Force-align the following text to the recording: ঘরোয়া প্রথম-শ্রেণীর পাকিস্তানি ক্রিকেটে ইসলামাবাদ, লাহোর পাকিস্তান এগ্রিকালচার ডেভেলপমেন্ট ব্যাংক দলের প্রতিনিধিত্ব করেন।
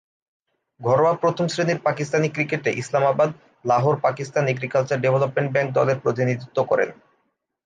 ঘরোয়া 0.79 1.13
প্রথম-শ্রেণীর 1.13 1.79
পাকিস্তানি 1.79 2.29
ক্রিকেটে 2.29 2.71
ইসলামাবাদ, 2.73 3.29
লাহোর 3.65 3.95
পাকিস্তান 3.99 4.43
এগ্রিকালচার 4.47 5.01
ডেভেলপমেন্ট 5.01 5.49
ব্যাংক 5.51 5.69
দলের 5.73 5.97
প্রতিনিধিত্ব 5.99 6.57
করেন। 6.63 6.89